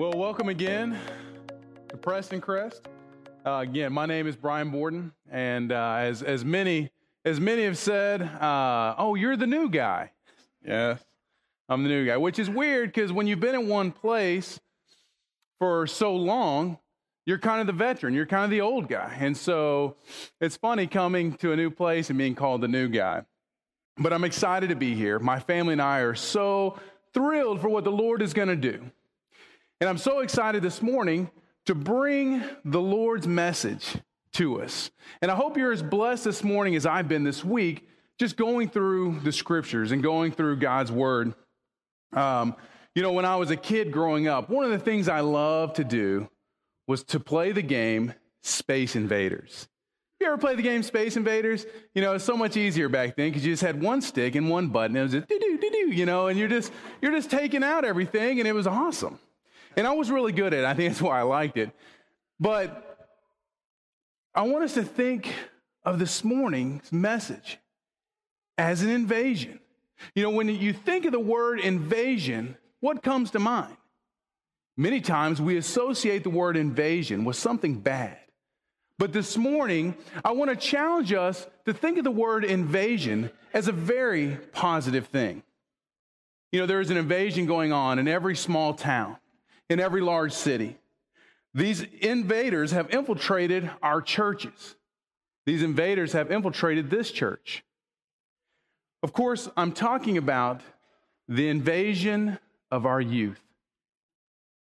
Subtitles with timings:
[0.00, 0.98] Well, welcome again
[1.90, 2.80] to Prestoncrest.
[3.44, 6.90] Uh, again, my name is Bryan Borden, and uh, as as many
[7.26, 10.12] as many have said, uh, oh, you're the new guy.
[10.66, 11.04] Yes,
[11.68, 14.58] I'm the new guy, which is weird because when you've been in one place
[15.58, 16.78] for so long,
[17.26, 19.96] you're kind of the veteran, you're kind of the old guy, and so
[20.40, 23.26] it's funny coming to a new place and being called the new guy.
[23.98, 25.18] But I'm excited to be here.
[25.18, 26.80] My family and I are so
[27.12, 28.90] thrilled for what the Lord is going to do.
[29.80, 31.30] And I'm so excited this morning
[31.64, 33.96] to bring the Lord's message
[34.34, 34.90] to us.
[35.22, 37.88] And I hope you're as blessed this morning as I've been this week,
[38.18, 41.32] just going through the scriptures and going through God's word.
[42.12, 42.56] Um,
[42.94, 45.76] you know, when I was a kid growing up, one of the things I loved
[45.76, 46.28] to do
[46.86, 48.12] was to play the game
[48.42, 49.66] Space Invaders.
[50.20, 51.64] You ever play the game Space Invaders?
[51.94, 54.50] You know, it's so much easier back then because you just had one stick and
[54.50, 54.94] one button.
[54.94, 57.30] And It was just do do do do, you know, and you're just you're just
[57.30, 59.18] taking out everything, and it was awesome.
[59.76, 60.64] And I was really good at it.
[60.64, 61.70] I think that's why I liked it.
[62.38, 63.08] But
[64.34, 65.32] I want us to think
[65.84, 67.58] of this morning's message
[68.58, 69.60] as an invasion.
[70.14, 73.76] You know, when you think of the word invasion, what comes to mind?
[74.76, 78.16] Many times we associate the word invasion with something bad.
[78.98, 83.68] But this morning, I want to challenge us to think of the word invasion as
[83.68, 85.42] a very positive thing.
[86.52, 89.16] You know, there is an invasion going on in every small town
[89.70, 90.76] in every large city.
[91.54, 94.76] These invaders have infiltrated our churches.
[95.46, 97.64] These invaders have infiltrated this church.
[99.02, 100.60] Of course, I'm talking about
[101.28, 102.38] the invasion
[102.70, 103.40] of our youth.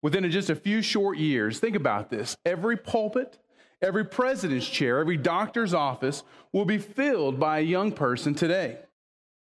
[0.02, 3.38] Within just a few short years, think about this every pulpit,
[3.80, 8.78] every president's chair, every doctor's office will be filled by a young person today.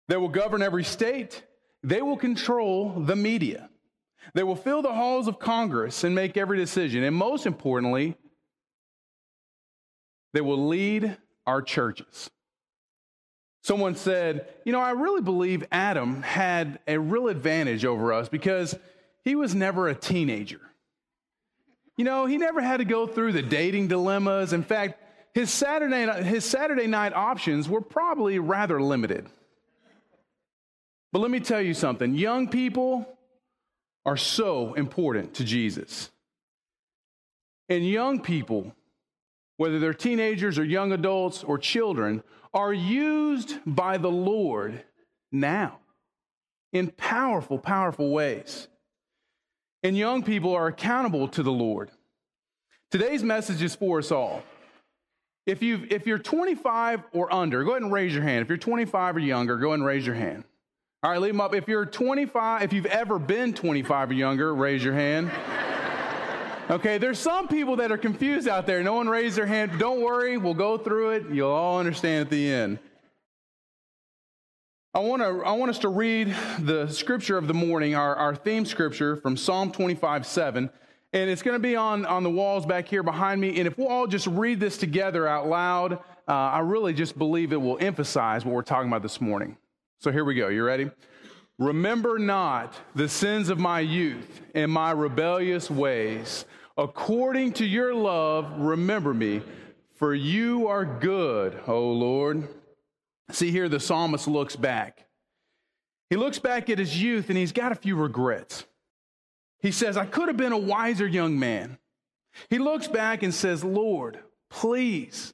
[0.07, 1.43] They will govern every state,
[1.81, 3.69] they will control the media.
[4.33, 7.03] They will fill the halls of Congress and make every decision.
[7.03, 8.15] And most importantly,
[10.33, 12.29] they will lead our churches.
[13.61, 18.75] Someone said, You know, I really believe Adam had a real advantage over us because
[19.23, 20.59] he was never a teenager.
[21.97, 24.51] You know, he never had to go through the dating dilemmas.
[24.51, 24.99] In fact,
[25.33, 29.27] his Saturday, his Saturday night options were probably rather limited.
[31.11, 33.07] But let me tell you something young people,
[34.05, 36.11] are so important to Jesus.
[37.69, 38.73] And young people,
[39.57, 44.83] whether they're teenagers or young adults or children, are used by the Lord
[45.31, 45.79] now
[46.71, 48.67] in powerful, powerful ways.
[49.83, 51.91] And young people are accountable to the Lord.
[52.91, 54.43] Today's message is for us all.
[55.45, 58.43] If, you if you're 25 or under, go ahead and raise your hand.
[58.43, 60.45] If you're 25 or younger, go ahead and raise your hand.
[61.03, 61.53] All right, leave them up.
[61.53, 65.29] If you're 25, if you've ever been 25 or younger, raise your hand.
[66.69, 68.81] Okay, there's some people that are confused out there.
[68.81, 69.77] No one raised their hand.
[69.77, 71.25] Don't worry, we'll go through it.
[71.29, 72.79] You'll all understand at the end.
[74.93, 78.33] I want, to, I want us to read the scripture of the morning, our, our
[78.33, 80.69] theme scripture from Psalm 25 7.
[81.11, 83.59] And it's going to be on, on the walls back here behind me.
[83.59, 85.93] And if we'll all just read this together out loud,
[86.29, 89.57] uh, I really just believe it will emphasize what we're talking about this morning.
[90.03, 90.49] So here we go.
[90.49, 90.91] You ready?
[91.57, 96.43] Remember not the sins of my youth and my rebellious ways.
[96.75, 99.41] According to your love, remember me,
[99.95, 102.49] for you are good, O Lord.
[103.31, 105.05] See here, the psalmist looks back.
[106.09, 108.65] He looks back at his youth and he's got a few regrets.
[109.61, 111.77] He says, I could have been a wiser young man.
[112.49, 115.33] He looks back and says, Lord, please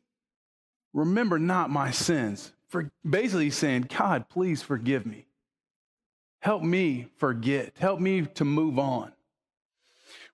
[0.93, 5.25] remember not my sins for basically saying, God, please forgive me.
[6.41, 7.73] Help me forget.
[7.77, 9.11] Help me to move on.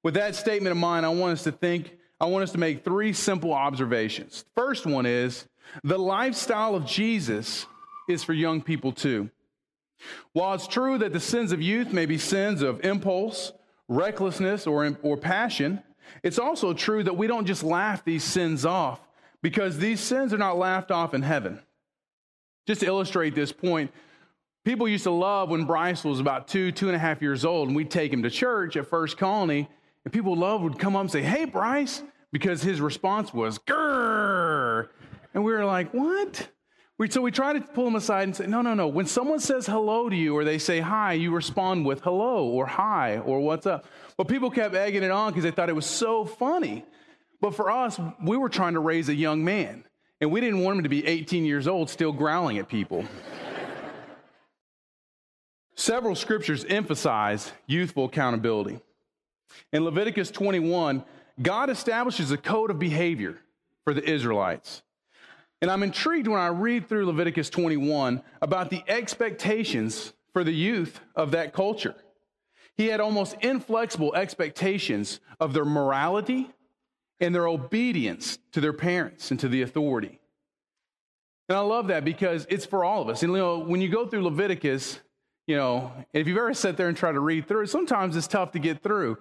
[0.03, 2.83] With that statement of mine, I want us to think, I want us to make
[2.83, 4.45] three simple observations.
[4.55, 5.47] First one is
[5.83, 7.65] the lifestyle of Jesus
[8.07, 9.31] is for young people too.
[10.33, 13.53] While it's true that the sins of youth may be sins of impulse,
[13.87, 15.81] recklessness, or, or passion,
[16.21, 18.99] it's also true that we don't just laugh these sins off
[19.41, 21.59] because these sins are not laughed off in heaven.
[22.65, 23.91] Just to illustrate this point,
[24.63, 27.67] people used to love when Bryce was about two, two and a half years old,
[27.67, 29.69] and we'd take him to church at First Colony,
[30.03, 34.89] and people loved would come up and say, Hey, Bryce, because his response was, Grrr.
[35.33, 36.49] And we were like, What?
[36.97, 38.87] We, so we try to pull him aside and say, No, no, no.
[38.87, 42.65] When someone says hello to you or they say hi, you respond with hello or
[42.65, 43.85] hi or what's up.
[44.17, 46.85] But people kept egging it on because they thought it was so funny.
[47.41, 49.83] But for us, we were trying to raise a young man.
[50.25, 53.05] And we didn't want him to be 18 years old still growling at people.
[55.75, 58.79] Several scriptures emphasize youthful accountability.
[59.71, 61.03] In Leviticus 21,
[61.39, 63.37] God establishes a code of behavior
[63.83, 64.81] for the Israelites.
[65.61, 71.01] And I'm intrigued when I read through Leviticus 21 about the expectations for the youth
[71.15, 71.93] of that culture.
[72.75, 76.49] He had almost inflexible expectations of their morality
[77.19, 80.19] and their obedience to their parents and to the authority.
[81.47, 83.23] And I love that because it's for all of us.
[83.23, 84.99] And you know, when you go through Leviticus,
[85.47, 88.27] you know, if you've ever sat there and tried to read through it, sometimes it's
[88.27, 89.17] tough to get through.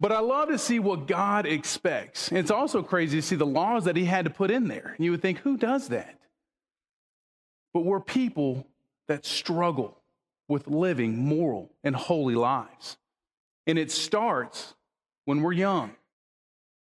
[0.00, 2.28] But I love to see what God expects.
[2.28, 4.94] And it's also crazy to see the laws that he had to put in there.
[4.96, 6.18] And you would think, who does that?
[7.72, 8.66] But we're people
[9.08, 9.98] that struggle
[10.48, 12.96] with living moral and holy lives.
[13.66, 14.74] And it starts
[15.26, 15.92] when we're young.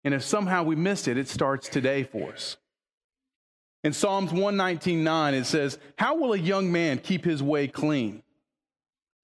[0.04, 2.58] And if somehow we missed it, it starts today for us.
[3.84, 8.24] In Psalms 119:9 it says, "How will a young man keep his way clean?"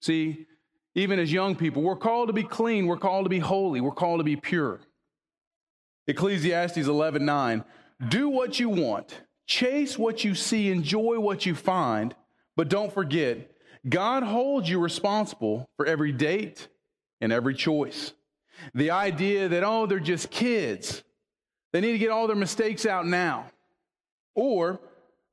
[0.02, 0.48] See,
[0.96, 3.92] even as young people, we're called to be clean, we're called to be holy, we're
[3.92, 4.82] called to be pure.
[6.08, 7.64] Ecclesiastes 11:9,
[8.08, 12.16] "Do what you want, chase what you see, enjoy what you find,
[12.56, 13.52] but don't forget,
[13.88, 16.68] God holds you responsible for every date
[17.22, 18.14] and every choice."
[18.74, 21.04] The idea that oh, they're just kids.
[21.72, 23.46] They need to get all their mistakes out now.
[24.36, 24.80] Or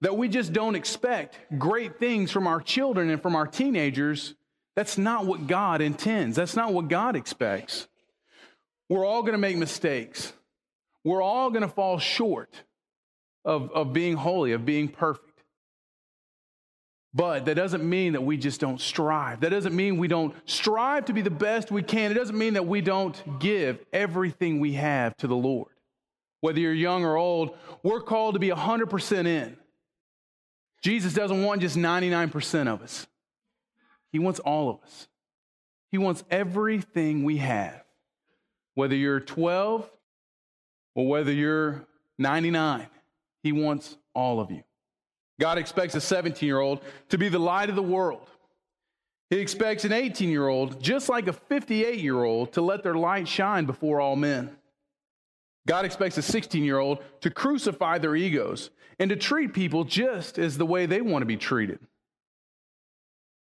[0.00, 4.34] that we just don't expect great things from our children and from our teenagers
[4.76, 6.37] that's not what God intends.
[6.37, 7.88] That's not what God expects.
[8.90, 10.32] We're all going to make mistakes.
[11.02, 12.55] We're all going to fall short
[13.44, 15.25] of, of being holy, of being perfect.
[17.16, 19.40] But that doesn't mean that we just don't strive.
[19.40, 22.10] That doesn't mean we don't strive to be the best we can.
[22.10, 25.70] It doesn't mean that we don't give everything we have to the Lord.
[26.42, 29.56] Whether you're young or old, we're called to be 100% in.
[30.82, 33.06] Jesus doesn't want just 99% of us.
[34.12, 35.08] He wants all of us.
[35.90, 37.82] He wants everything we have.
[38.74, 39.90] Whether you're 12
[40.94, 41.86] or whether you're
[42.18, 42.88] 99,
[43.42, 44.64] He wants all of you.
[45.40, 48.30] God expects a 17 year old to be the light of the world.
[49.30, 52.94] He expects an 18 year old, just like a 58 year old, to let their
[52.94, 54.56] light shine before all men.
[55.66, 60.38] God expects a 16 year old to crucify their egos and to treat people just
[60.38, 61.80] as the way they want to be treated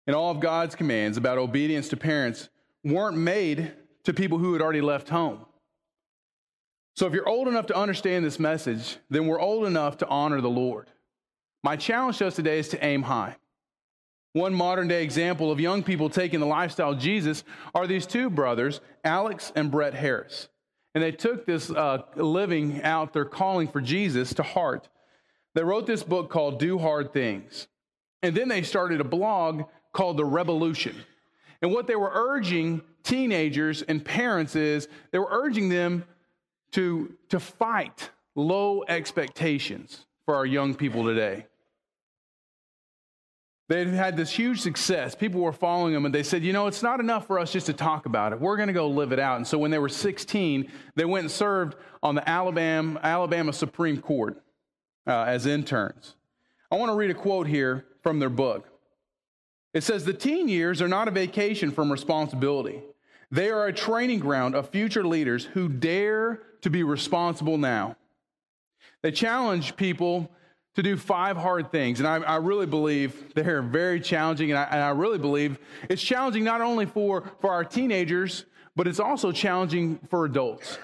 [0.06, 2.48] and all of God's commands about obedience to parents
[2.84, 3.72] weren't made
[4.04, 5.46] to people who had already left home.
[6.96, 10.40] So if you're old enough to understand this message, then we're old enough to honor
[10.40, 10.88] the Lord.
[11.64, 13.36] My challenge to us today is to aim high.
[14.32, 17.44] One modern day example of young people taking the lifestyle of Jesus
[17.74, 20.48] are these two brothers, Alex and Brett Harris.
[20.94, 24.88] And they took this uh, living out their calling for Jesus to heart.
[25.54, 27.68] They wrote this book called Do Hard Things.
[28.22, 30.96] And then they started a blog called the Revolution.
[31.60, 36.04] And what they were urging teenagers and parents is they were urging them
[36.72, 41.46] to, to fight low expectations for our young people today.
[43.72, 45.14] They had this huge success.
[45.14, 47.64] People were following them, and they said, You know, it's not enough for us just
[47.66, 48.38] to talk about it.
[48.38, 49.38] We're going to go live it out.
[49.38, 53.98] And so when they were 16, they went and served on the Alabama, Alabama Supreme
[53.98, 54.36] Court
[55.06, 56.16] uh, as interns.
[56.70, 58.68] I want to read a quote here from their book.
[59.72, 62.82] It says the teen years are not a vacation from responsibility.
[63.30, 67.96] They are a training ground of future leaders who dare to be responsible now.
[69.00, 70.30] They challenge people
[70.74, 72.00] to do five hard things.
[72.00, 74.50] And I, I really believe they're very challenging.
[74.50, 78.86] And I, and I really believe it's challenging not only for, for our teenagers, but
[78.86, 80.78] it's also challenging for adults.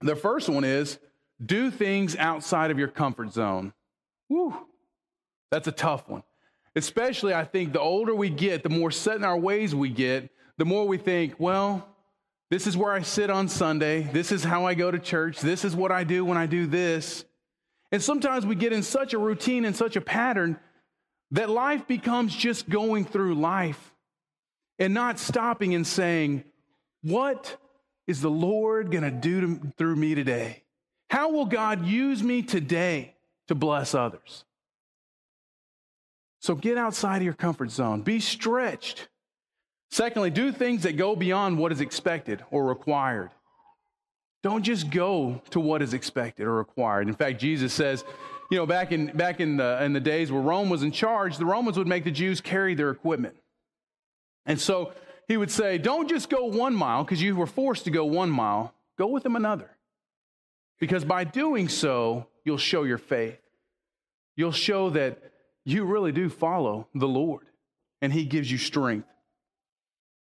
[0.00, 0.98] The first one is
[1.44, 3.72] do things outside of your comfort zone.
[4.28, 4.54] Woo,
[5.50, 6.22] that's a tough one.
[6.76, 10.30] Especially, I think the older we get, the more set in our ways we get,
[10.58, 11.86] the more we think, well,
[12.50, 14.02] this is where I sit on Sunday.
[14.02, 15.40] This is how I go to church.
[15.40, 17.24] This is what I do when I do this.
[17.94, 20.58] And sometimes we get in such a routine and such a pattern
[21.30, 23.94] that life becomes just going through life
[24.80, 26.42] and not stopping and saying,
[27.02, 27.56] What
[28.08, 30.64] is the Lord going to do through me today?
[31.08, 33.14] How will God use me today
[33.46, 34.44] to bless others?
[36.40, 39.06] So get outside of your comfort zone, be stretched.
[39.92, 43.30] Secondly, do things that go beyond what is expected or required.
[44.44, 47.08] Don't just go to what is expected or required.
[47.08, 48.04] In fact, Jesus says,
[48.50, 51.38] you know, back in back in the in the days where Rome was in charge,
[51.38, 53.36] the Romans would make the Jews carry their equipment.
[54.44, 54.92] And so
[55.28, 58.28] he would say, Don't just go one mile because you were forced to go one
[58.28, 59.70] mile, go with them another.
[60.78, 63.40] Because by doing so, you'll show your faith.
[64.36, 65.20] You'll show that
[65.64, 67.46] you really do follow the Lord
[68.02, 69.08] and He gives you strength.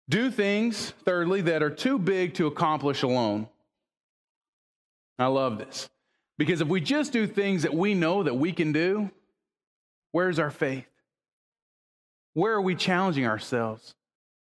[0.09, 3.47] Do things, thirdly, that are too big to accomplish alone.
[5.21, 5.91] I love this.
[6.39, 9.11] Because if we just do things that we know that we can do,
[10.13, 10.87] where's our faith?
[12.33, 13.95] Where are we challenging ourselves?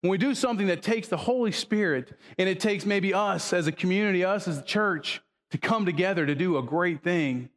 [0.02, 3.68] When we do something that takes the Holy Spirit and it takes maybe us as
[3.68, 7.50] a community, us as a church, to come together to do a great thing,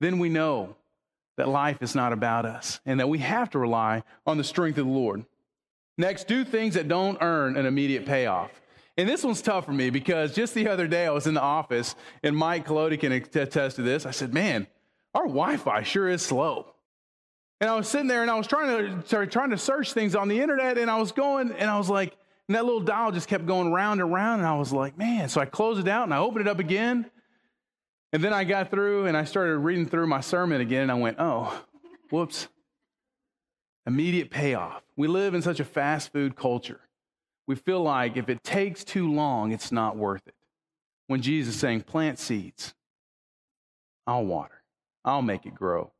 [0.00, 0.74] then we know
[1.36, 4.78] that life is not about us and that we have to rely on the strength
[4.78, 5.26] of the Lord.
[5.98, 8.50] Next, do things that don't earn an immediate payoff.
[8.96, 11.40] And this one's tough for me because just the other day I was in the
[11.40, 14.04] office and Mike Colodi can attest to this.
[14.04, 14.66] I said, Man,
[15.14, 16.74] our Wi Fi sure is slow.
[17.60, 20.28] And I was sitting there and I was trying to trying to search things on
[20.28, 22.16] the internet and I was going and I was like,
[22.48, 25.28] and that little dial just kept going round and round and I was like, man.
[25.28, 27.10] So I closed it out and I opened it up again.
[28.12, 30.96] And then I got through and I started reading through my sermon again and I
[30.96, 31.64] went, oh,
[32.10, 32.48] whoops.
[33.86, 34.82] Immediate payoff.
[34.96, 36.80] We live in such a fast food culture.
[37.46, 40.34] We feel like if it takes too long, it's not worth it.
[41.08, 42.74] When Jesus is saying, plant seeds,
[44.06, 44.62] I'll water,
[45.04, 45.92] I'll make it grow.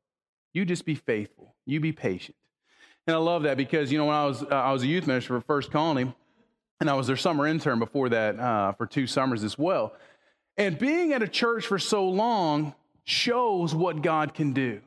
[0.55, 2.37] You just be faithful, you be patient.
[3.07, 5.07] And I love that because, you know, when I was, uh, I was a youth
[5.07, 6.15] minister for First Colony,
[6.81, 9.95] and I was their summer intern before that uh, for two summers as well.
[10.57, 14.81] And being at a church for so long shows what God can do.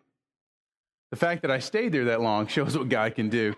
[1.12, 3.54] The fact that I stayed there that long shows what God can do.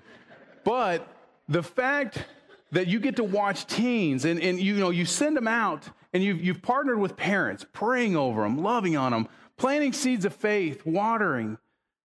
[0.63, 1.07] But
[1.47, 2.25] the fact
[2.71, 6.23] that you get to watch teens and, and you know you send them out and
[6.23, 10.85] you've, you've partnered with parents praying over them loving on them planting seeds of faith
[10.85, 11.57] watering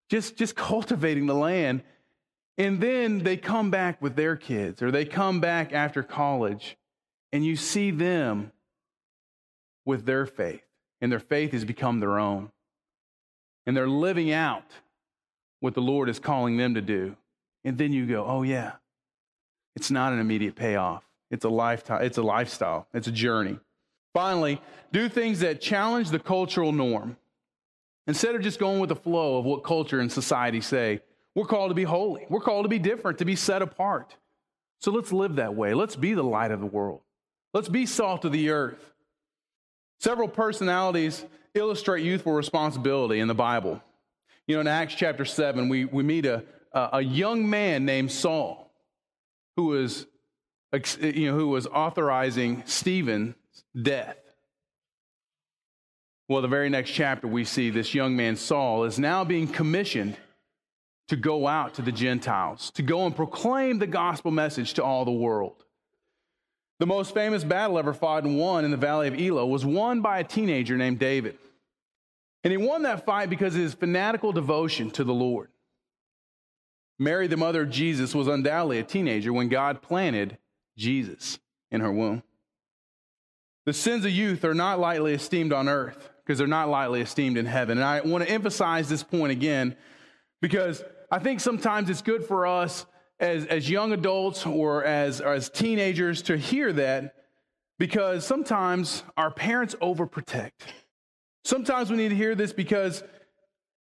[0.08, 1.82] just just cultivating the land
[2.58, 6.76] and then they come back with their kids or they come back after college
[7.32, 8.52] and you see them
[9.84, 10.62] with their faith
[11.00, 12.50] and their faith has become their own
[13.66, 14.64] and they're living out
[15.60, 17.16] what the Lord is calling them to do.
[17.64, 18.72] And then you go, oh, yeah,
[19.74, 21.04] it's not an immediate payoff.
[21.30, 23.58] It's a lifetime, it's a lifestyle, it's a journey.
[24.12, 24.60] Finally,
[24.92, 27.16] do things that challenge the cultural norm.
[28.06, 31.00] Instead of just going with the flow of what culture and society say,
[31.34, 32.26] we're called to be holy.
[32.28, 34.14] We're called to be different, to be set apart.
[34.80, 35.72] So let's live that way.
[35.72, 37.00] Let's be the light of the world.
[37.54, 38.92] Let's be salt of the earth.
[40.00, 41.24] Several personalities
[41.54, 43.80] illustrate youthful responsibility in the Bible.
[44.46, 48.61] You know, in Acts chapter 7, we, we meet a, a young man named Saul
[49.56, 50.06] who was,
[51.00, 53.34] you know, who was authorizing Stephen's
[53.80, 54.16] death.
[56.28, 60.16] Well, the very next chapter, we see this young man, Saul, is now being commissioned
[61.08, 65.04] to go out to the Gentiles, to go and proclaim the gospel message to all
[65.04, 65.64] the world.
[66.78, 70.00] The most famous battle ever fought and won in the Valley of Elah was won
[70.00, 71.36] by a teenager named David.
[72.44, 75.48] And he won that fight because of his fanatical devotion to the Lord.
[77.02, 80.38] Mary, the mother of Jesus, was undoubtedly a teenager when God planted
[80.76, 81.38] Jesus
[81.70, 82.22] in her womb.
[83.66, 87.36] The sins of youth are not lightly esteemed on earth because they're not lightly esteemed
[87.36, 87.78] in heaven.
[87.78, 89.76] And I want to emphasize this point again
[90.40, 92.86] because I think sometimes it's good for us
[93.20, 97.14] as, as young adults or as, or as teenagers to hear that
[97.78, 100.52] because sometimes our parents overprotect.
[101.44, 103.02] Sometimes we need to hear this because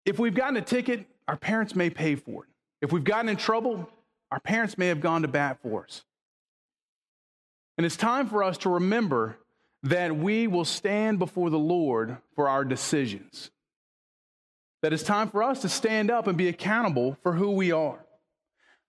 [0.06, 2.53] if we've gotten a ticket, our parents may pay for it.
[2.84, 3.90] If we've gotten in trouble,
[4.30, 6.04] our parents may have gone to bat for us.
[7.78, 9.38] And it's time for us to remember
[9.84, 13.52] that we will stand before the Lord for our decisions.
[14.82, 18.06] That it's time for us to stand up and be accountable for who we are.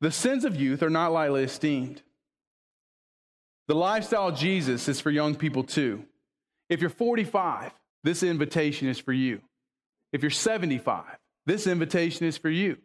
[0.00, 2.02] The sins of youth are not lightly esteemed.
[3.68, 6.04] The lifestyle of Jesus is for young people too.
[6.68, 7.70] If you're 45,
[8.02, 9.40] this invitation is for you.
[10.12, 11.04] If you're 75,
[11.46, 12.76] this invitation is for you.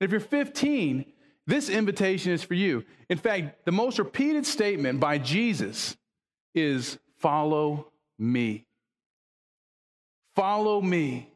[0.00, 1.04] If you're 15,
[1.46, 2.84] this invitation is for you.
[3.08, 5.96] In fact, the most repeated statement by Jesus
[6.54, 8.66] is follow me.
[10.36, 11.32] Follow me.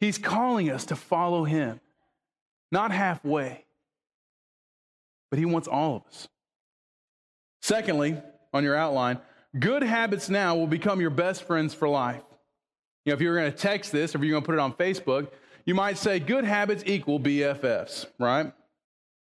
[0.00, 1.80] He's calling us to follow him,
[2.72, 3.64] not halfway,
[5.30, 6.28] but he wants all of us.
[7.60, 8.16] Secondly,
[8.52, 9.18] on your outline,
[9.58, 12.22] good habits now will become your best friends for life.
[13.04, 14.60] You know, if you're going to text this or if you're going to put it
[14.60, 15.30] on Facebook,
[15.64, 18.52] you might say good habits equal BFFs, right?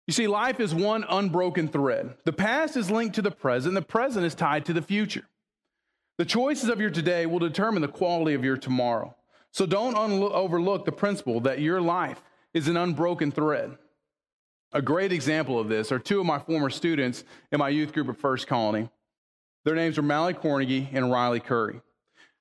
[0.07, 2.15] You see, life is one unbroken thread.
[2.25, 5.25] The past is linked to the present, the present is tied to the future.
[6.17, 9.15] The choices of your today will determine the quality of your tomorrow.
[9.51, 12.21] So don't un- overlook the principle that your life
[12.53, 13.77] is an unbroken thread.
[14.71, 18.09] A great example of this are two of my former students in my youth group
[18.09, 18.89] at First Colony.
[19.63, 21.81] Their names were Mally Cornegie and Riley Curry.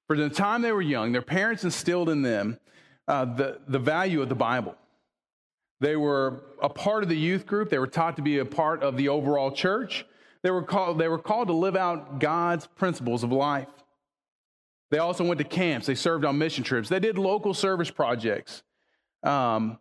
[0.06, 2.58] For the time they were young, their parents instilled in them
[3.08, 4.74] uh, the, the value of the Bible.
[5.80, 7.68] They were a part of the youth group.
[7.68, 10.06] They were taught to be a part of the overall church.
[10.42, 13.68] they were called, they were called to live out God's principles of life.
[14.90, 15.86] They also went to camps.
[15.86, 16.88] They served on mission trips.
[16.88, 18.62] They did local service projects.
[19.22, 19.78] Um,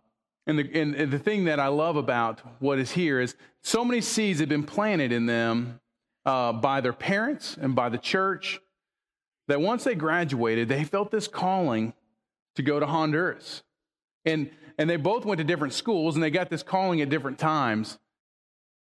[0.48, 3.86] and, the, and, and the thing that I love about what is here is so
[3.86, 5.80] many seeds have been planted in them
[6.25, 8.60] uh, by their parents and by the church
[9.48, 11.94] that once they graduated, they felt this calling
[12.56, 13.64] to go to Honduras.
[14.26, 17.40] And, and they both went to different schools and they got this calling at different
[17.40, 17.98] times,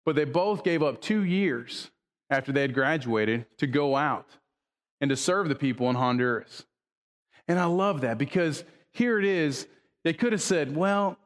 [0.04, 1.90] but they both gave up two years
[2.30, 4.26] after they had graduated to go out
[5.00, 6.64] and to serve the people in Honduras.
[7.48, 9.66] And I love that because here it is.
[10.04, 11.18] They could have said, Well,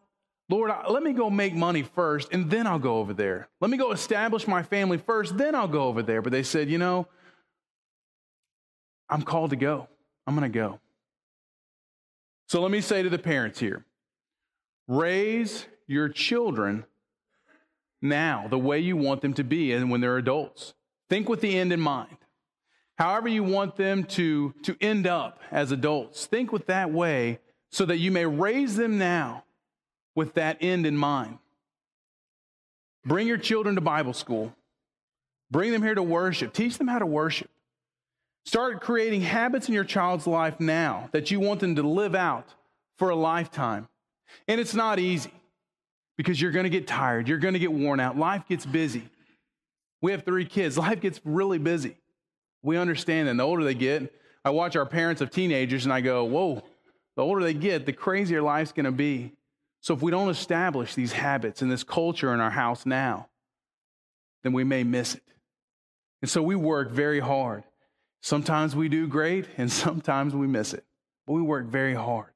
[0.49, 3.49] Lord, let me go make money first and then I'll go over there.
[3.61, 6.23] Let me go establish my family first, then I'll go over there.
[6.23, 7.07] But they said, You know,
[9.09, 9.89] I'm called to go.
[10.27, 10.81] I'm going to go.
[12.50, 13.85] So let me say to the parents here
[14.88, 16.85] raise your children
[18.02, 20.75] now the way you want them to be and when they're adults.
[21.09, 22.16] Think with the end in mind.
[22.99, 27.38] However, you want them to, to end up as adults, think with that way
[27.71, 29.45] so that you may raise them now
[30.16, 31.38] with that end in mind.
[33.04, 34.52] Bring your children to Bible school.
[35.52, 36.52] Bring them here to worship.
[36.52, 37.49] Teach them how to worship.
[38.45, 42.55] Start creating habits in your child's life now that you want them to live out
[42.99, 43.89] for a lifetime.
[44.49, 45.33] And it's not easy
[46.17, 48.17] because you're going to get tired, you're going to get worn out.
[48.17, 49.09] Life gets busy.
[50.03, 51.97] We have three kids, life gets really busy.
[52.63, 53.33] We understand that.
[53.33, 54.13] And the older they get,
[54.45, 56.63] I watch our parents of teenagers and I go, whoa,
[57.17, 59.33] the older they get, the crazier life's going to be.
[59.81, 63.29] So if we don't establish these habits and this culture in our house now,
[64.43, 65.23] then we may miss it.
[66.23, 67.65] And so we work very hard.
[68.23, 70.85] Sometimes we do great and sometimes we miss it.
[71.27, 72.33] But we work very hard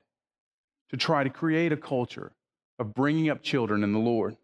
[0.90, 2.32] to try to create a culture
[2.78, 4.36] of bringing up children in the Lord.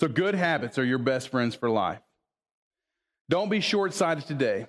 [0.00, 2.00] So, good habits are your best friends for life.
[3.28, 4.66] Don't be short sighted today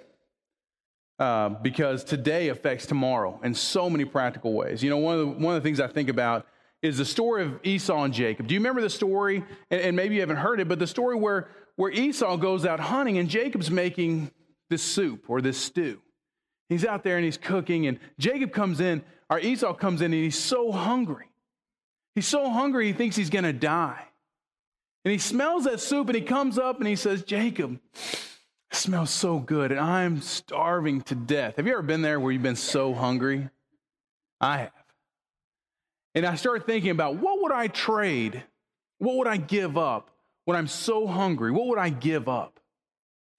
[1.19, 4.81] uh, because today affects tomorrow in so many practical ways.
[4.81, 6.47] You know, one of, the, one of the things I think about
[6.81, 8.47] is the story of Esau and Jacob.
[8.47, 9.43] Do you remember the story?
[9.69, 12.79] And, and maybe you haven't heard it, but the story where, where Esau goes out
[12.79, 14.31] hunting and Jacob's making
[14.69, 16.01] this soup or this stew.
[16.69, 20.23] He's out there and he's cooking, and Jacob comes in, or Esau comes in, and
[20.23, 21.25] he's so hungry.
[22.15, 24.03] He's so hungry, he thinks he's going to die.
[25.05, 29.09] And he smells that soup and he comes up and he says, Jacob, it smells
[29.09, 31.55] so good, and I'm starving to death.
[31.55, 33.49] Have you ever been there where you've been so hungry?
[34.41, 34.71] I have.
[36.15, 38.43] And I started thinking about what would I trade?
[38.97, 40.09] What would I give up
[40.45, 41.51] when I'm so hungry?
[41.51, 42.59] What would I give up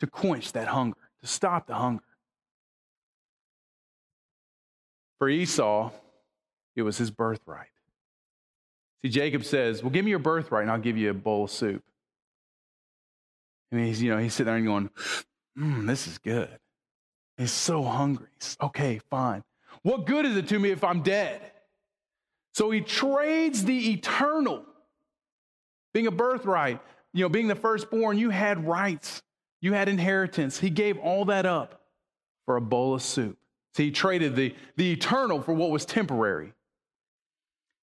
[0.01, 0.97] to quench that hunger?
[1.21, 2.03] To stop the hunger.
[5.19, 5.91] For Esau,
[6.77, 7.69] it was his birthright.
[9.03, 11.51] See, Jacob says, Well, give me your birthright and I'll give you a bowl of
[11.51, 11.83] soup.
[13.71, 14.91] And he's, you know, he's sitting there and going,
[15.59, 16.59] mm, This is good.
[17.37, 18.29] He's so hungry.
[18.63, 19.43] okay, fine.
[19.83, 21.41] What good is it to me if I'm dead?
[22.55, 24.65] So he trades the eternal.
[25.93, 26.81] Being a birthright,
[27.13, 29.23] you know, being the firstborn, you had rights.
[29.61, 30.59] You had inheritance.
[30.59, 31.83] He gave all that up
[32.47, 33.39] for a bowl of soup.
[33.75, 36.53] So he traded the, the eternal for what was temporary.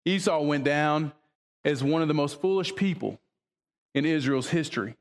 [0.05, 1.11] Esau went down
[1.63, 3.19] as one of the most foolish people
[3.93, 4.95] in Israel's history.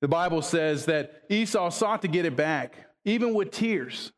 [0.00, 4.12] The Bible says that Esau sought to get it back, even with tears,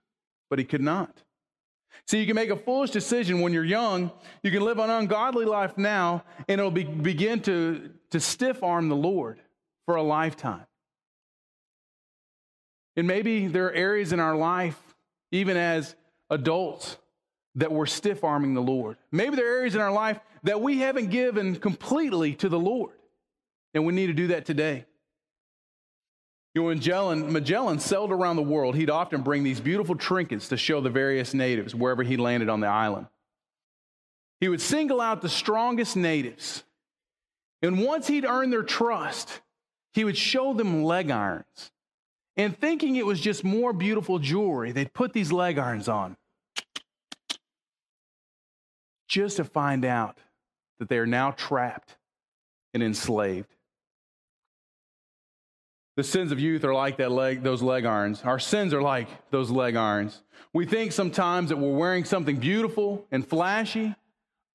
[0.51, 1.23] but he could not.
[2.07, 4.11] See, you can make a foolish decision when you're young.
[4.43, 8.89] You can live an ungodly life now, and it'll be, begin to, to stiff arm
[8.89, 9.41] the Lord
[9.87, 10.67] for a lifetime.
[12.97, 14.81] And maybe there are areas in our life,
[15.31, 15.95] even as
[16.31, 16.97] adults,
[17.57, 18.97] that we're stiff arming the Lord.
[19.13, 22.95] Maybe there are areas in our life that we haven't given completely to the Lord.
[23.75, 24.87] And we need to do that today.
[26.55, 30.57] You know, Magellan, Magellan sailed around the world, he'd often bring these beautiful trinkets to
[30.57, 33.09] show the various natives wherever he landed on the island.
[34.41, 36.65] He would single out the strongest natives.
[37.61, 39.41] And once he'd earned their trust,
[39.93, 41.73] he would show them leg irons
[42.37, 46.17] and thinking it was just more beautiful jewelry, they'd put these leg irons on
[49.09, 50.19] just to find out
[50.79, 51.97] that they are now trapped
[52.75, 53.49] and enslaved.
[55.97, 58.23] The sins of youth are like that leg, those leg irons.
[58.23, 60.23] Our sins are like those leg irons.
[60.53, 63.95] We think sometimes that we're wearing something beautiful and flashy,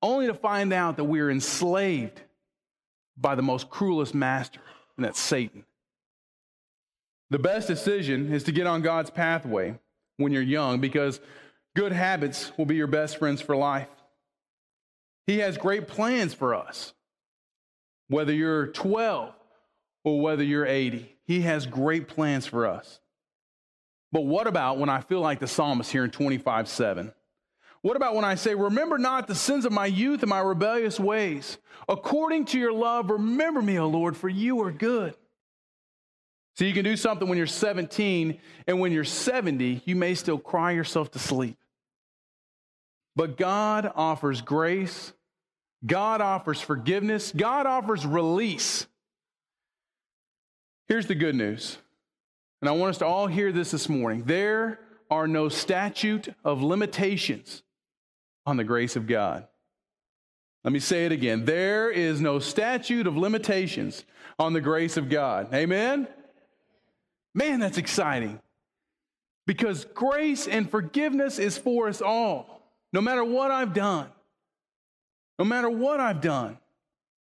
[0.04, 2.22] only to find out that we are enslaved
[3.17, 4.62] by the most cruelest master,
[4.98, 5.65] and that's Satan.
[7.32, 9.80] The best decision is to get on God's pathway
[10.17, 11.22] when you're young because
[11.76, 13.88] good habits will be your best friends for life.
[15.28, 16.94] He has great plans for us.
[18.10, 19.34] Whether you're 12
[20.04, 21.15] or whether you're 80.
[21.26, 23.00] He has great plans for us.
[24.12, 27.13] But what about when I feel like the psalmist here in 25 7?
[27.82, 31.00] What about when I say, Remember not the sins of my youth and my rebellious
[31.00, 31.60] ways?
[31.88, 35.15] According to your love, remember me, O Lord, for you are good.
[36.55, 40.37] So you can do something when you're 17, and when you're 70, you may still
[40.37, 41.57] cry yourself to sleep.
[43.15, 45.13] But God offers grace,
[45.85, 48.85] God offers forgiveness, God offers release.
[50.87, 51.77] Here's the good news,
[52.61, 54.23] and I want us to all hear this this morning.
[54.23, 57.63] There are no statute of limitations
[58.45, 59.47] on the grace of God.
[60.63, 61.45] Let me say it again.
[61.45, 64.05] There is no statute of limitations
[64.37, 65.53] on the grace of God.
[65.53, 66.07] Amen?
[67.34, 68.39] Man, that's exciting.
[69.48, 72.62] Because grace and forgiveness is for us all,
[72.94, 74.08] no matter what I've done.
[75.39, 76.60] No matter what I've done.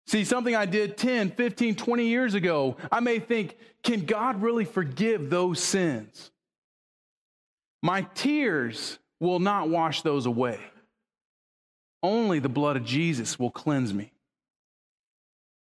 [0.08, 4.66] See, something I did 10, 15, 20 years ago, I may think, can God really
[4.66, 6.32] forgive those sins?
[7.84, 10.60] My tears will not wash those away.
[12.02, 14.12] Only the blood of Jesus will cleanse me.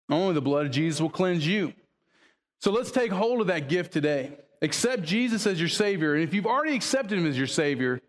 [0.09, 1.73] Only the blood of Jesus will cleanse you.
[2.61, 4.37] So let's take hold of that gift today.
[4.61, 6.13] Accept Jesus as your Savior.
[6.13, 7.99] And if you've already accepted Him as your Savior,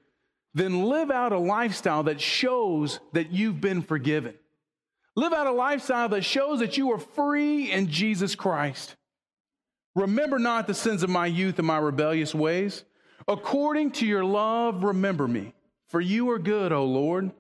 [0.53, 4.35] then live out a lifestyle that shows that you've been forgiven.
[5.17, 8.95] Live out a lifestyle that shows that you are free in Jesus Christ.
[9.95, 12.85] Remember not the sins of my youth and my rebellious ways.
[13.27, 15.55] According to your love, remember me.
[15.89, 17.31] For you are good, O Lord.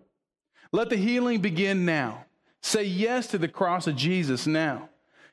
[0.70, 2.25] Let the healing begin now.
[2.62, 4.88] Say yes to the cross of Jesus now.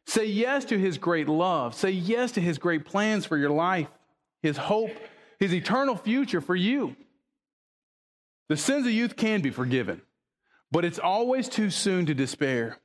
[0.09, 1.75] Say yes to his great love.
[1.75, 3.89] Say yes to his great plans for your life,
[4.41, 4.89] his hope,
[5.39, 6.95] his eternal future for you.
[8.47, 10.01] The sins of youth can be forgiven,
[10.71, 12.79] but it's always too soon to despair.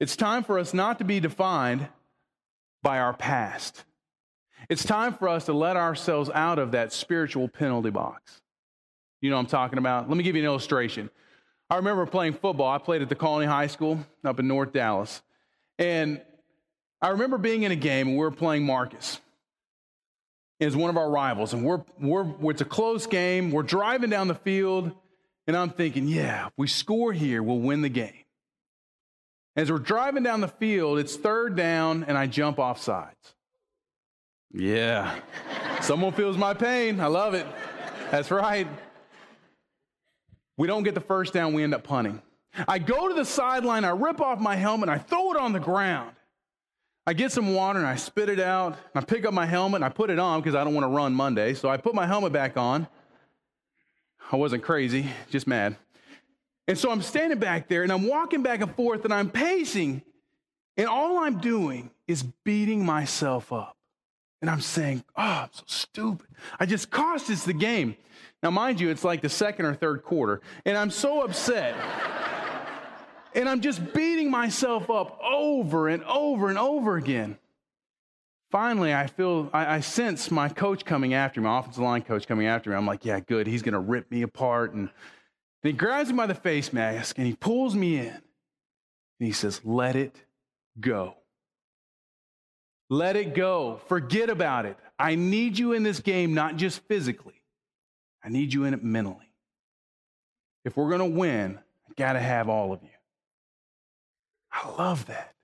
[0.00, 1.86] It's time for us not to be defined
[2.82, 3.84] by our past.
[4.70, 8.40] It's time for us to let ourselves out of that spiritual penalty box.
[9.20, 10.08] You know what I'm talking about?
[10.08, 11.10] Let me give you an illustration.
[11.68, 12.72] I remember playing football.
[12.72, 15.20] I played at the Colony High School up in North Dallas.
[15.78, 16.20] And
[17.00, 19.20] I remember being in a game and we were playing Marcus.
[20.60, 23.52] It's one of our rivals, and we're, we're, it's a close game.
[23.52, 24.90] We're driving down the field,
[25.46, 28.24] and I'm thinking, yeah, if we score here, we'll win the game.
[29.54, 33.34] As we're driving down the field, it's third down, and I jump off sides.
[34.52, 35.20] Yeah,
[35.80, 36.98] someone feels my pain.
[36.98, 37.46] I love it.
[38.10, 38.66] That's right.
[40.56, 42.20] We don't get the first down, we end up punting.
[42.66, 45.60] I go to the sideline, I rip off my helmet, I throw it on the
[45.60, 46.12] ground.
[47.06, 48.76] I get some water and I spit it out.
[48.94, 50.88] I pick up my helmet and I put it on because I don't want to
[50.88, 51.54] run Monday.
[51.54, 52.86] So I put my helmet back on.
[54.30, 55.76] I wasn't crazy, just mad.
[56.66, 60.02] And so I'm standing back there and I'm walking back and forth and I'm pacing.
[60.76, 63.78] And all I'm doing is beating myself up.
[64.42, 66.26] And I'm saying, oh, I'm so stupid.
[66.60, 67.96] I just cost us the game.
[68.42, 71.74] Now, mind you, it's like the second or third quarter, and I'm so upset.
[73.34, 77.38] And I'm just beating myself up over and over and over again.
[78.50, 82.26] Finally, I feel, I, I sense my coach coming after me, my offensive line coach
[82.26, 82.76] coming after me.
[82.76, 83.46] I'm like, yeah, good.
[83.46, 84.72] He's going to rip me apart.
[84.72, 84.88] And
[85.62, 88.06] he grabs me by the face mask and he pulls me in.
[88.06, 90.16] And he says, let it
[90.80, 91.16] go.
[92.88, 93.80] Let it go.
[93.86, 94.78] Forget about it.
[94.98, 97.42] I need you in this game, not just physically.
[98.24, 99.30] I need you in it mentally.
[100.64, 102.88] If we're going to win, I got to have all of you.
[104.52, 105.34] I love that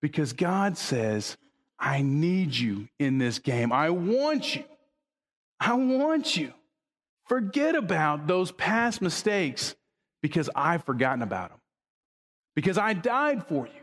[0.00, 1.36] because God says,
[1.78, 3.72] I need you in this game.
[3.72, 4.64] I want you.
[5.60, 6.52] I want you.
[7.26, 9.74] Forget about those past mistakes
[10.22, 11.58] because I've forgotten about them.
[12.54, 13.82] Because I died for you.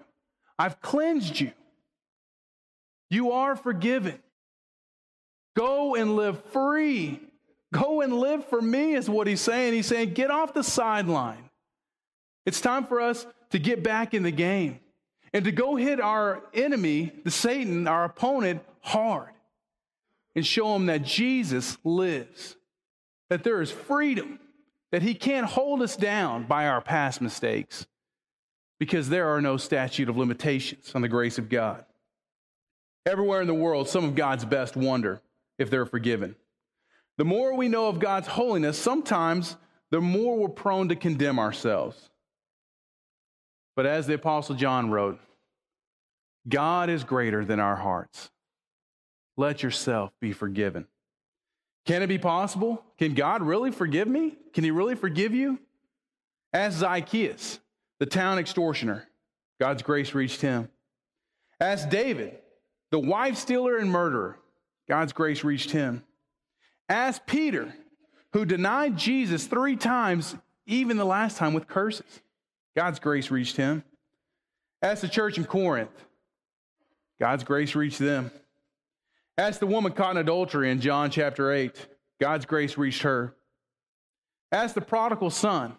[0.58, 1.52] I've cleansed you.
[3.10, 4.20] You are forgiven.
[5.56, 7.20] Go and live free
[7.74, 9.74] Go and live for me, is what he's saying.
[9.74, 11.50] He's saying, get off the sideline.
[12.46, 14.80] It's time for us to get back in the game
[15.34, 19.30] and to go hit our enemy, the Satan, our opponent, hard
[20.36, 22.56] and show him that Jesus lives,
[23.30, 24.40] that there is freedom,
[24.92, 27.86] that he can't hold us down by our past mistakes
[28.80, 31.84] because there are no statute of limitations on the grace of God.
[33.06, 35.22] Everywhere in the world, some of God's best wonder
[35.58, 36.36] if they're forgiven.
[37.18, 39.58] The more we know of God's holiness, sometimes
[39.90, 42.10] the more we're prone to condemn ourselves.
[43.80, 45.22] But as the Apostle John wrote,
[46.50, 48.30] God is greater than our hearts.
[49.38, 50.86] Let yourself be forgiven.
[51.86, 52.84] Can it be possible?
[52.98, 54.36] Can God really forgive me?
[54.54, 55.60] Can He really forgive you?
[56.52, 57.62] As Zacchaeus,
[58.02, 59.08] the town extortioner.
[59.62, 60.68] God's grace reached him.
[61.58, 62.38] As David,
[62.92, 64.38] the wife stealer and murderer.
[64.90, 66.04] God's grace reached him.
[66.90, 67.74] As Peter,
[68.34, 72.22] who denied Jesus three times, even the last time with curses.
[72.80, 73.84] God's grace reached him.
[74.82, 75.92] As the church in Corinth.
[77.20, 78.32] God's grace reached them.
[79.38, 81.76] As the woman caught in adultery in John chapter 8.
[82.22, 83.36] God's grace reached her.
[84.54, 85.76] As the prodigal son.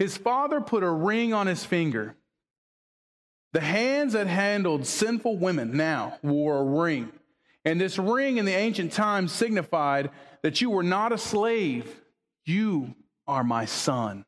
[0.00, 2.16] His father put a ring on his finger.
[3.52, 7.12] The hands that handled sinful women now wore a ring.
[7.64, 10.10] And this ring in the ancient times signified
[10.42, 12.02] that you were not a slave.
[12.44, 14.24] You are my son.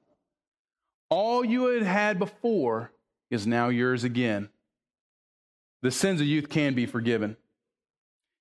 [1.08, 2.90] All you had had before
[3.30, 4.48] is now yours again.
[5.82, 7.36] The sins of youth can be forgiven.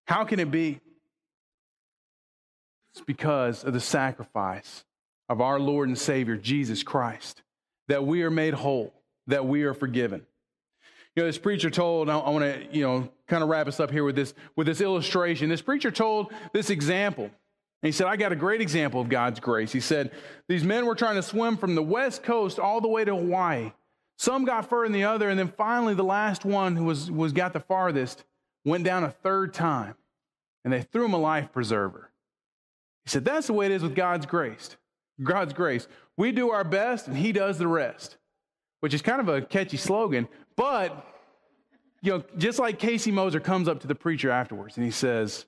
[0.08, 0.80] How can it be?
[2.93, 4.86] It's because of the sacrifice
[5.28, 7.41] of our Lord and Savior, Jesus Christ,
[7.88, 8.93] that we are made whole,
[9.28, 10.25] that we are forgiven.
[11.15, 13.89] You know, this preacher told, I, want to, you know, kind of wrap us up
[13.89, 15.49] here with this, with this illustration.
[15.49, 17.32] This preacher told this example.
[17.86, 19.71] He said, I got a great example of God's grace.
[19.71, 20.12] He said,
[20.48, 23.74] These men were trying to swim from the west coast all the way to Hawaii.
[24.17, 27.34] Some got further than the other, and then finally the last one who was, was
[27.34, 28.24] got the farthest
[28.63, 29.95] went down a third time,
[30.63, 32.12] and they threw him a life preserver.
[33.04, 34.76] He said, That's the way it is with God's grace.
[35.24, 35.88] God's grace.
[36.17, 38.17] We do our best, and He does the rest,
[38.80, 40.28] which is kind of a catchy slogan.
[40.56, 41.06] But,
[42.02, 45.45] you know, just like Casey Moser comes up to the preacher afterwards and he says,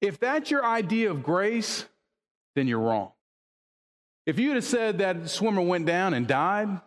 [0.00, 1.84] If that's your idea of grace,
[2.54, 3.12] then you're wrong.
[4.26, 6.80] If you'd have said that swimmer went down and died,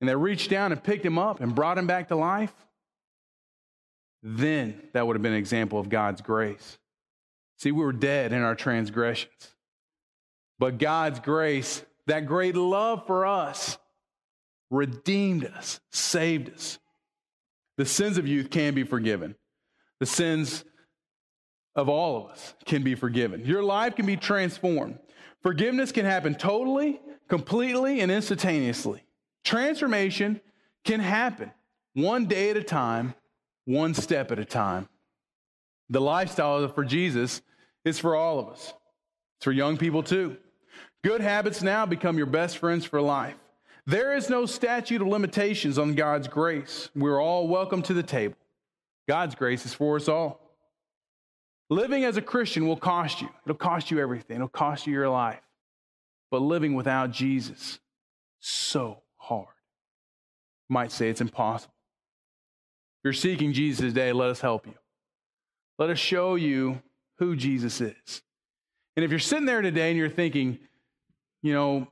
[0.00, 2.52] and they reached down and picked him up and brought him back to life,
[4.22, 6.78] then that would have been an example of God's grace.
[7.58, 9.54] See, we were dead in our transgressions.
[10.58, 13.78] But God's grace, that great love for us,
[14.70, 16.78] redeemed us, saved us.
[17.78, 19.36] The sins of youth can be forgiven.
[20.00, 20.64] The sins
[21.74, 23.44] of all of us can be forgiven.
[23.44, 24.98] Your life can be transformed.
[25.42, 29.02] Forgiveness can happen totally, completely, and instantaneously.
[29.44, 30.40] Transformation
[30.84, 31.50] can happen
[31.94, 33.14] one day at a time,
[33.64, 34.88] one step at a time.
[35.88, 37.42] The lifestyle for Jesus
[37.84, 38.72] is for all of us.
[39.38, 40.36] It's for young people too.
[41.02, 43.34] Good habits now become your best friends for life.
[43.86, 46.88] There is no statute of limitations on God's grace.
[46.94, 48.36] We're all welcome to the table.
[49.08, 50.41] God's grace is for us all.
[51.72, 53.30] Living as a Christian will cost you.
[53.46, 54.36] It'll cost you everything.
[54.36, 55.40] It'll cost you your life.
[56.30, 57.78] But living without Jesus,
[58.40, 59.46] so hard.
[60.68, 61.72] You might say it's impossible.
[62.98, 64.74] If you're seeking Jesus today, let us help you.
[65.78, 66.82] Let us show you
[67.18, 68.22] who Jesus is.
[68.94, 70.58] And if you're sitting there today and you're thinking,
[71.40, 71.88] you know,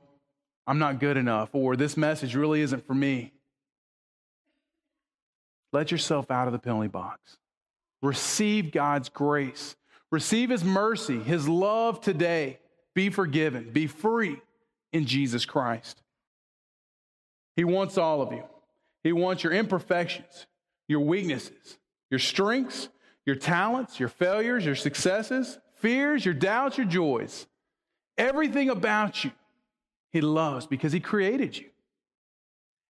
[0.67, 3.33] I'm not good enough, or this message really isn't for me,
[5.73, 7.37] let yourself out of the penalty box.
[8.01, 9.75] Receive God's grace.
[10.11, 12.59] Receive His mercy, His love today.
[12.93, 13.69] Be forgiven.
[13.71, 14.37] Be free
[14.91, 16.01] in Jesus Christ.
[17.55, 18.43] He wants all of you.
[19.03, 20.45] He wants your imperfections,
[20.87, 21.77] your weaknesses,
[22.09, 22.89] your strengths,
[23.25, 27.47] your talents, your failures, your successes, fears, your doubts, your joys.
[28.17, 29.31] Everything about you,
[30.11, 31.69] He loves because He created you.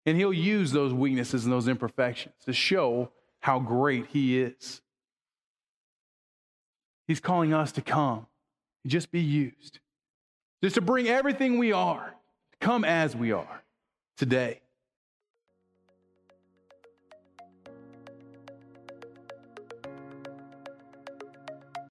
[0.04, 4.80] And He'll use those weaknesses and those imperfections to show how great He is.
[7.06, 8.26] He's calling us to come
[8.86, 9.78] just be used,
[10.62, 12.14] just to bring everything we are,
[12.60, 13.62] come as we are
[14.16, 14.61] today.